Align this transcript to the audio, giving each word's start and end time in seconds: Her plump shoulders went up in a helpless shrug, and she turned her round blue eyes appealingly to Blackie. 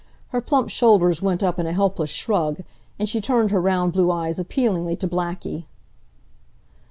Her 0.29 0.41
plump 0.41 0.71
shoulders 0.71 1.21
went 1.21 1.43
up 1.43 1.59
in 1.59 1.67
a 1.67 1.73
helpless 1.73 2.09
shrug, 2.09 2.63
and 2.97 3.07
she 3.07 3.21
turned 3.21 3.51
her 3.51 3.61
round 3.61 3.93
blue 3.93 4.09
eyes 4.11 4.39
appealingly 4.39 4.95
to 4.95 5.07
Blackie. 5.07 5.65